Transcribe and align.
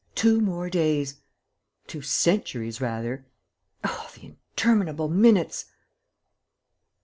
Two 0.15 0.41
more 0.41 0.67
days.... 0.67 1.19
Two 1.85 2.01
centuries 2.01 2.81
rather! 2.81 3.27
Oh, 3.83 4.09
the 4.15 4.33
interminable 4.49 5.09
minutes! 5.09 5.65